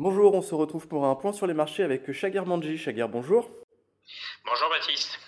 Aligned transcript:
Bonjour, 0.00 0.32
on 0.32 0.42
se 0.42 0.54
retrouve 0.54 0.86
pour 0.86 1.06
un 1.06 1.16
point 1.16 1.32
sur 1.32 1.48
les 1.48 1.54
marchés 1.54 1.82
avec 1.82 2.12
Shagir 2.12 2.46
Manji. 2.46 2.78
Shagir, 2.78 3.08
bonjour. 3.08 3.50
Bonjour 4.46 4.68
Baptiste. 4.70 5.18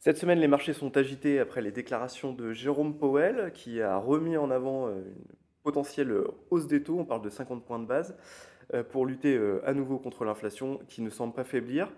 Cette 0.00 0.16
semaine, 0.16 0.38
les 0.38 0.48
marchés 0.48 0.72
sont 0.72 0.96
agités 0.96 1.40
après 1.40 1.60
les 1.60 1.72
déclarations 1.72 2.32
de 2.32 2.54
Jérôme 2.54 2.96
Powell 2.96 3.52
qui 3.52 3.82
a 3.82 3.98
remis 3.98 4.38
en 4.38 4.50
avant 4.50 4.86
euh, 4.86 4.92
une 4.94 5.36
potentielle 5.62 6.10
hausse 6.50 6.66
des 6.66 6.82
taux, 6.82 6.98
on 6.98 7.04
parle 7.04 7.20
de 7.20 7.28
50 7.28 7.66
points 7.66 7.78
de 7.78 7.84
base, 7.84 8.16
euh, 8.72 8.82
pour 8.82 9.04
lutter 9.04 9.36
euh, 9.36 9.60
à 9.66 9.74
nouveau 9.74 9.98
contre 9.98 10.24
l'inflation 10.24 10.80
qui 10.88 11.02
ne 11.02 11.10
semble 11.10 11.34
pas 11.34 11.44
faiblir. 11.44 11.92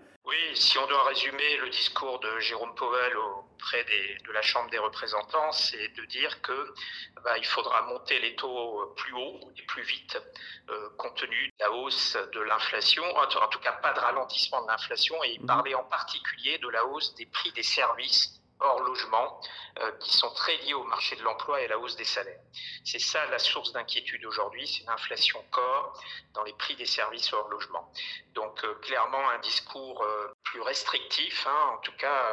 Si 0.77 0.83
on 0.83 0.85
doit 0.85 1.05
résumer 1.05 1.57
le 1.57 1.69
discours 1.71 2.19
de 2.19 2.39
Jérôme 2.39 2.75
Powell 2.75 3.17
auprès 3.17 3.83
de 3.83 4.31
la 4.31 4.43
Chambre 4.43 4.69
des 4.69 4.77
représentants, 4.77 5.51
c'est 5.51 5.87
de 5.95 6.05
dire 6.05 6.39
que 6.43 6.75
bah, 7.23 7.35
il 7.35 7.45
faudra 7.47 7.81
monter 7.81 8.19
les 8.19 8.35
taux 8.35 8.93
plus 8.95 9.11
haut 9.13 9.39
et 9.57 9.63
plus 9.63 9.81
vite, 9.81 10.21
euh, 10.69 10.89
compte 10.99 11.15
tenu 11.15 11.47
de 11.47 11.63
la 11.63 11.71
hausse 11.71 12.15
de 12.31 12.41
l'inflation, 12.41 13.03
en 13.17 13.47
tout 13.47 13.57
cas 13.57 13.71
pas 13.71 13.91
de 13.91 13.99
ralentissement 13.99 14.61
de 14.61 14.67
l'inflation, 14.67 15.15
et 15.23 15.31
il 15.31 15.41
mhm. 15.41 15.47
parlait 15.47 15.73
en 15.73 15.83
particulier 15.83 16.59
de 16.59 16.69
la 16.69 16.85
hausse 16.85 17.15
des 17.15 17.25
prix 17.25 17.51
des 17.53 17.63
services 17.63 18.39
hors 18.59 18.81
logement 18.81 19.39
euh, 19.79 19.91
qui 19.99 20.15
sont 20.15 20.31
très 20.31 20.57
liés 20.57 20.73
au 20.73 20.83
marché 20.83 21.15
de 21.15 21.23
l'emploi 21.23 21.61
et 21.61 21.65
à 21.65 21.69
la 21.69 21.79
hausse 21.79 21.95
des 21.95 22.05
salaires. 22.05 22.39
C'est 22.83 22.99
ça 22.99 23.25
la 23.27 23.39
source 23.39 23.71
d'inquiétude 23.71 24.25
aujourd'hui, 24.25 24.67
c'est 24.67 24.85
l'inflation 24.85 25.43
corps 25.51 25.99
dans 26.33 26.43
les 26.43 26.53
prix 26.53 26.75
des 26.75 26.85
services 26.85 27.31
hors 27.33 27.47
logement. 27.49 27.91
Donc 28.33 28.56
clairement 28.87 29.29
un 29.29 29.39
discours 29.39 30.01
euh, 30.01 30.33
plus 30.43 30.61
restrictif, 30.61 31.45
hein, 31.47 31.75
en 31.75 31.77
tout 31.79 31.91
cas 31.97 32.23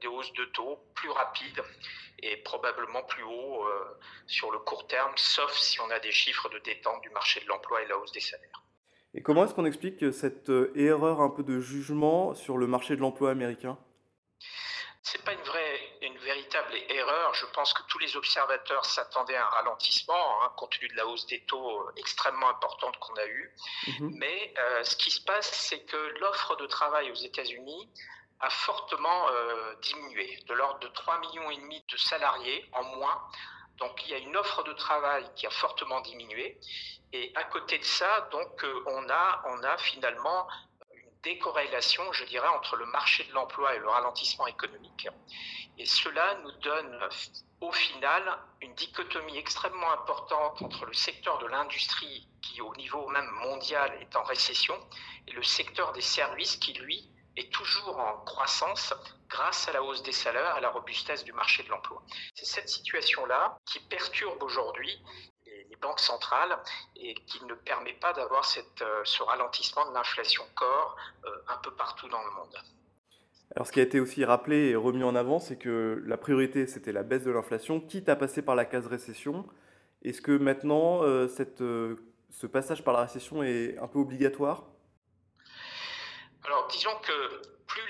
des 0.00 0.08
hausses 0.08 0.32
de 0.32 0.44
taux 0.46 0.78
plus 0.94 1.10
rapides 1.10 1.62
et 2.20 2.36
probablement 2.38 3.02
plus 3.04 3.22
haut 3.22 3.64
sur 4.26 4.50
le 4.50 4.58
court 4.58 4.88
terme, 4.88 5.12
sauf 5.14 5.52
si 5.56 5.80
on 5.80 5.88
a 5.90 6.00
des 6.00 6.10
chiffres 6.10 6.48
de 6.48 6.58
détente 6.58 7.00
du 7.02 7.10
marché 7.10 7.40
de 7.40 7.46
l'emploi 7.46 7.80
et 7.82 7.86
la 7.86 7.96
hausse 7.96 8.10
des 8.10 8.20
salaires. 8.20 8.64
Et 9.14 9.22
comment 9.22 9.44
est-ce 9.44 9.54
qu'on 9.54 9.64
explique 9.64 10.12
cette 10.12 10.50
erreur 10.74 11.20
un 11.20 11.30
peu 11.30 11.44
de 11.44 11.60
jugement 11.60 12.34
sur 12.34 12.58
le 12.58 12.66
marché 12.66 12.96
de 12.96 13.00
l'emploi 13.00 13.30
américain? 13.30 13.78
C'est 15.02 15.24
pas 15.24 15.32
une 15.32 15.40
vraie. 15.40 15.57
Je 17.40 17.46
pense 17.46 17.72
que 17.72 17.82
tous 17.88 17.98
les 17.98 18.16
observateurs 18.16 18.84
s'attendaient 18.84 19.36
à 19.36 19.46
un 19.46 19.50
ralentissement, 19.50 20.42
hein, 20.42 20.52
compte 20.56 20.72
tenu 20.72 20.88
de 20.88 20.96
la 20.96 21.06
hausse 21.06 21.26
des 21.26 21.40
taux 21.44 21.82
euh, 21.82 21.92
extrêmement 21.96 22.48
importante 22.48 22.96
qu'on 22.98 23.14
a 23.14 23.26
eue. 23.26 23.54
Mhm. 23.86 24.10
Mais 24.16 24.54
euh, 24.58 24.84
ce 24.84 24.96
qui 24.96 25.10
se 25.10 25.20
passe, 25.20 25.50
c'est 25.52 25.80
que 25.84 25.96
l'offre 26.20 26.56
de 26.56 26.66
travail 26.66 27.10
aux 27.10 27.14
États-Unis 27.30 27.88
a 28.40 28.50
fortement 28.50 29.28
euh, 29.30 29.74
diminué, 29.82 30.38
de 30.46 30.54
l'ordre 30.54 30.80
de 30.80 30.88
3,5 30.88 31.20
millions 31.20 31.50
et 31.50 31.56
demi 31.56 31.84
de 31.88 31.96
salariés 31.96 32.68
en 32.72 32.84
moins. 32.96 33.22
Donc 33.78 34.04
il 34.04 34.10
y 34.10 34.14
a 34.14 34.18
une 34.18 34.36
offre 34.36 34.64
de 34.64 34.72
travail 34.72 35.28
qui 35.36 35.46
a 35.46 35.50
fortement 35.50 36.00
diminué. 36.00 36.58
Et 37.12 37.32
à 37.36 37.44
côté 37.44 37.78
de 37.78 37.84
ça, 37.84 38.28
donc 38.32 38.64
on 38.86 39.08
a, 39.08 39.42
on 39.46 39.62
a 39.62 39.78
finalement 39.78 40.46
décorrélation, 41.22 42.12
je 42.12 42.24
dirais, 42.24 42.48
entre 42.48 42.76
le 42.76 42.86
marché 42.86 43.24
de 43.24 43.32
l'emploi 43.32 43.74
et 43.74 43.78
le 43.78 43.88
ralentissement 43.88 44.46
économique. 44.46 45.08
Et 45.76 45.86
cela 45.86 46.34
nous 46.42 46.52
donne 46.62 47.08
au 47.60 47.72
final 47.72 48.38
une 48.60 48.74
dichotomie 48.74 49.36
extrêmement 49.36 49.92
importante 49.92 50.62
entre 50.62 50.86
le 50.86 50.92
secteur 50.92 51.38
de 51.38 51.46
l'industrie, 51.46 52.28
qui 52.42 52.60
au 52.60 52.74
niveau 52.76 53.08
même 53.08 53.30
mondial 53.42 53.96
est 54.00 54.16
en 54.16 54.22
récession, 54.22 54.74
et 55.26 55.32
le 55.32 55.42
secteur 55.42 55.92
des 55.92 56.00
services, 56.00 56.56
qui 56.56 56.72
lui 56.74 57.10
est 57.36 57.52
toujours 57.52 57.98
en 57.98 58.18
croissance 58.24 58.92
grâce 59.28 59.68
à 59.68 59.72
la 59.72 59.82
hausse 59.82 60.02
des 60.02 60.12
salaires, 60.12 60.54
à 60.54 60.60
la 60.60 60.70
robustesse 60.70 61.24
du 61.24 61.32
marché 61.32 61.62
de 61.62 61.68
l'emploi. 61.68 62.02
C'est 62.34 62.46
cette 62.46 62.68
situation-là 62.68 63.58
qui 63.66 63.80
perturbe 63.80 64.42
aujourd'hui 64.42 65.00
banques 65.80 66.00
centrales 66.00 66.56
et 66.96 67.14
qui 67.14 67.44
ne 67.44 67.54
permet 67.54 67.94
pas 67.94 68.12
d'avoir 68.12 68.44
euh, 68.56 69.00
ce 69.04 69.22
ralentissement 69.22 69.88
de 69.88 69.94
l'inflation 69.94 70.44
corps 70.54 70.96
euh, 71.24 71.30
un 71.48 71.56
peu 71.58 71.70
partout 71.72 72.08
dans 72.08 72.22
le 72.22 72.30
monde. 72.30 72.56
Alors 73.54 73.66
ce 73.66 73.72
qui 73.72 73.80
a 73.80 73.82
été 73.82 73.98
aussi 74.00 74.24
rappelé 74.24 74.68
et 74.70 74.76
remis 74.76 75.04
en 75.04 75.14
avant, 75.14 75.38
c'est 75.38 75.56
que 75.56 76.02
la 76.04 76.16
priorité, 76.16 76.66
c'était 76.66 76.92
la 76.92 77.02
baisse 77.02 77.24
de 77.24 77.30
l'inflation, 77.30 77.80
quitte 77.80 78.08
à 78.08 78.16
passer 78.16 78.42
par 78.42 78.54
la 78.54 78.64
case 78.64 78.86
récession. 78.86 79.46
Est-ce 80.02 80.20
que 80.20 80.36
maintenant, 80.36 81.02
euh, 81.02 81.28
cette, 81.28 81.58
ce 81.58 82.46
passage 82.46 82.84
par 82.84 82.94
la 82.94 83.02
récession 83.02 83.42
est 83.42 83.78
un 83.78 83.88
peu 83.88 83.98
obligatoire? 83.98 84.64
Alors 86.44 86.66
disons 86.68 86.94
que 87.02 87.42
plus, 87.66 87.82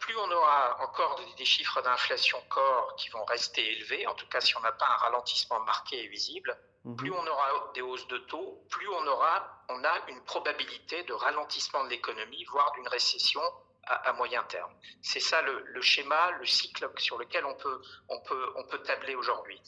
plus, 0.00 0.16
on 0.16 0.30
aura 0.30 0.82
encore 0.82 1.20
des 1.36 1.44
chiffres 1.44 1.82
d'inflation 1.82 2.38
corps 2.48 2.94
qui 2.96 3.08
vont 3.10 3.24
rester 3.24 3.62
élevés, 3.72 4.06
en 4.06 4.14
tout 4.14 4.26
cas 4.28 4.40
si 4.40 4.56
on 4.56 4.60
n'a 4.60 4.72
pas 4.72 4.86
un 4.86 4.96
ralentissement 4.96 5.60
marqué 5.60 6.04
et 6.04 6.08
visible, 6.08 6.56
Mhm. 6.84 6.96
Plus 6.96 7.10
on 7.10 7.26
aura 7.26 7.72
des 7.74 7.82
hausses 7.82 8.06
de 8.08 8.18
taux, 8.18 8.62
plus 8.70 8.88
on 8.88 9.06
aura, 9.06 9.64
on 9.68 9.82
a 9.84 10.08
une 10.08 10.22
probabilité 10.24 11.02
de 11.04 11.12
ralentissement 11.12 11.84
de 11.84 11.90
l'économie, 11.90 12.44
voire 12.44 12.72
d'une 12.72 12.88
récession 12.88 13.40
à, 13.86 14.12
moyen 14.14 14.42
terme. 14.44 14.72
C'est 15.02 15.20
ça 15.20 15.42
le, 15.42 15.82
schéma, 15.82 16.30
le 16.38 16.46
cycle 16.46 16.90
sur 16.96 17.18
lequel 17.18 17.44
on 17.44 17.54
peut, 17.54 17.82
on 18.08 18.20
peut, 18.20 18.52
on 18.56 18.64
peut 18.64 18.78
tabler 18.78 19.14
aujourd'hui. 19.14 19.60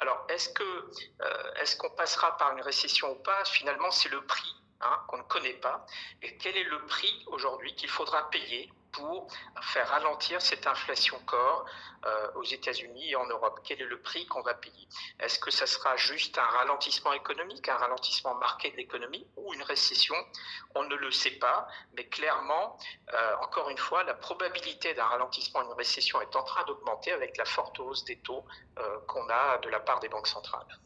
Alors, 0.00 0.26
est-ce 0.28 0.48
que, 0.48 0.90
euh, 1.22 1.54
est-ce 1.60 1.76
qu'on 1.76 1.90
passera 1.90 2.36
par 2.36 2.52
une 2.52 2.62
récession 2.62 3.12
ou 3.12 3.16
pas? 3.16 3.44
Finalement, 3.44 3.90
c'est 3.92 4.08
le 4.08 4.24
prix 4.26 4.56
hein, 4.80 5.00
qu'on 5.08 5.18
ne 5.18 5.22
connaît 5.22 5.54
pas. 5.54 5.86
Et 6.22 6.36
quel 6.38 6.56
est 6.56 6.64
le 6.64 6.84
prix 6.86 7.24
aujourd'hui 7.28 7.74
qu'il 7.76 7.90
faudra 7.90 8.28
payer 8.30 8.72
pour 8.92 9.28
faire 9.62 9.88
ralentir 9.88 10.40
cette 10.40 10.66
inflation 10.66 11.18
corps 11.26 11.66
euh, 12.06 12.32
aux 12.34 12.44
États-Unis 12.44 13.10
et 13.10 13.16
en 13.16 13.26
Europe. 13.26 13.60
Quel 13.64 13.80
est 13.82 13.86
le 13.86 14.00
prix 14.00 14.26
qu'on 14.26 14.42
va 14.42 14.54
payer? 14.54 14.88
Est-ce 15.18 15.38
que 15.38 15.50
ça 15.50 15.66
sera 15.66 15.96
juste 15.96 16.38
un 16.38 16.44
ralentissement 16.44 17.12
économique, 17.12 17.68
un 17.68 17.76
ralentissement 17.76 18.34
marqué 18.36 18.70
de 18.70 18.76
l'économie 18.76 19.26
ou 19.36 19.52
une 19.54 19.62
récession? 19.62 20.16
On 20.74 20.84
ne 20.84 20.94
le 20.94 21.10
sait 21.10 21.38
pas, 21.38 21.68
mais 21.94 22.06
clairement, 22.06 22.78
euh, 23.12 23.36
encore 23.42 23.70
une 23.70 23.78
fois, 23.78 24.02
la 24.04 24.14
probabilité 24.14 24.94
d'un 24.94 25.04
ralentissement, 25.04 25.62
une 25.62 25.72
récession 25.72 26.20
est 26.20 26.34
en 26.36 26.42
train 26.42 26.64
d'augmenter 26.64 27.12
avec 27.12 27.36
la 27.36 27.44
forte 27.44 27.78
hausse 27.80 28.04
des 28.04 28.18
taux 28.20 28.44
euh, 28.78 28.98
qu'on 29.06 29.28
a 29.28 29.58
de 29.58 29.68
la 29.68 29.80
part 29.80 30.00
des 30.00 30.08
banques 30.08 30.28
centrales. 30.28 30.78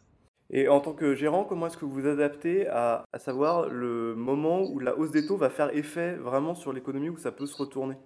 Et 0.57 0.69
en 0.69 0.81
tant 0.81 0.95
que 0.95 1.17
gérant, 1.17 1.43
comment 1.43 1.67
est-ce 1.67 1.77
que 1.77 1.85
vous 1.85 2.01
vous 2.01 2.07
adaptez 2.07 2.69
à, 2.69 3.05
savoir 3.19 3.69
le 3.69 4.15
moment 4.15 4.61
où 4.61 4.79
la 4.79 4.95
hausse 4.95 5.11
des 5.11 5.27
taux 5.27 5.37
va 5.37 5.51
faire 5.51 5.75
effet 5.77 6.15
vraiment 6.15 6.55
sur 6.55 6.73
l'économie, 6.73 7.09
où 7.09 7.19
ça 7.19 7.33
peut 7.33 7.47
se 7.47 7.57
retourner? 7.57 7.97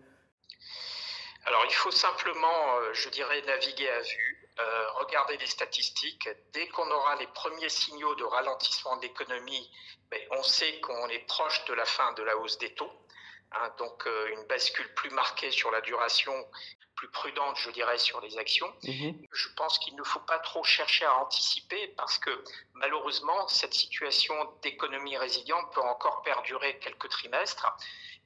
Alors 1.45 1.63
il 1.69 1.75
faut 1.75 1.91
simplement, 1.91 2.79
euh, 2.79 2.95
je 2.95 3.11
dirais, 3.11 3.43
naviguer 3.43 3.91
à 3.91 4.01
vue, 4.01 4.49
euh, 4.61 4.91
regarder 4.93 5.37
les 5.37 5.47
statistiques. 5.47 6.27
Dès 6.55 6.67
qu'on 6.69 6.91
aura 6.91 7.17
les 7.17 7.27
premiers 7.27 7.69
signaux 7.69 8.15
de 8.15 8.25
ralentissement 8.25 8.97
de 8.97 9.03
l'économie, 9.03 9.71
ben, 10.11 10.21
on 10.31 10.43
sait 10.43 10.81
qu'on 10.81 11.09
est 11.09 11.27
proche 11.27 11.67
de 11.67 11.75
la 11.75 11.85
fin 11.85 12.15
de 12.15 12.23
la 12.23 12.39
hausse 12.39 12.57
des 12.57 12.73
taux. 12.73 12.91
Hein, 13.53 13.71
donc 13.77 14.07
euh, 14.07 14.33
une 14.33 14.47
bascule 14.47 14.89
plus 14.95 15.11
marquée 15.11 15.51
sur 15.51 15.71
la 15.71 15.83
duration, 15.83 16.33
plus 16.99 17.09
prudente, 17.09 17.57
je 17.57 17.71
dirais, 17.71 17.97
sur 17.97 18.21
les 18.21 18.39
actions. 18.39 18.73
Mhm. 18.83 19.25
Je 19.33 19.49
pense 19.57 19.79
qu'il 19.79 19.95
ne 19.95 20.03
faut 20.03 20.19
pas 20.21 20.41
trop 20.41 20.65
chercher 20.65 21.05
à 21.05 21.15
anticiper 21.19 21.87
parce 21.97 22.19
que 22.19 22.31
malheureusement, 22.75 23.47
cette 23.47 23.73
situation 23.73 24.35
d'économie 24.63 25.17
résiliente 25.17 25.73
peut 25.73 25.81
encore 25.81 26.23
perdurer 26.23 26.77
quelques 26.81 27.09
trimestres 27.09 27.69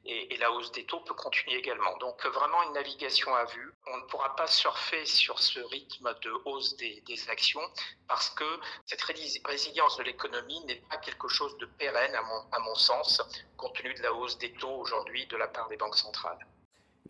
et, 0.07 0.37
la 0.39 0.51
hausse 0.51 0.73
des 0.73 0.87
taux 0.87 1.01
peut 1.01 1.15
continuer 1.15 1.59
également. 1.59 1.95
Donc 1.99 2.25
vraiment 2.25 2.63
une 2.63 2.73
navigation 2.73 3.35
à 3.35 3.45
vue. 3.45 3.75
On 3.89 3.97
ne 3.99 4.03
pourra 4.05 4.35
pas 4.37 4.47
surfer 4.47 5.05
sur 5.05 5.39
ce 5.39 5.61
rythme 5.61 6.15
de 6.23 6.33
hausse 6.47 6.75
des, 6.77 7.03
actions 7.29 7.67
parce 8.09 8.31
que 8.31 8.59
cette 8.87 9.03
résilience 9.03 9.99
de 9.99 10.03
l'économie 10.03 10.65
n'est 10.65 10.83
pas 10.91 10.97
quelque 10.97 11.29
chose 11.29 11.57
de 11.59 11.67
pérenne 11.67 12.15
à 12.15 12.23
mon, 12.23 12.41
à 12.53 12.59
mon 12.61 12.75
sens, 12.75 13.21
compte 13.59 13.77
tenu 13.77 13.93
de 13.93 14.03
la 14.03 14.15
hausse 14.15 14.39
des 14.39 14.53
taux 14.55 14.77
aujourd'hui 14.81 15.27
de 15.27 15.37
la 15.37 15.47
part 15.47 15.69
des 15.69 15.77
banques 15.77 15.99
centrales. 15.99 16.47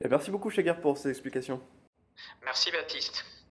Merci 0.08 0.30
beaucoup 0.30 0.50
Chagar 0.50 0.80
pour 0.80 0.98
ces 0.98 1.10
explications. 1.10 1.60
Merci 2.44 2.70
Baptiste. 2.70 3.24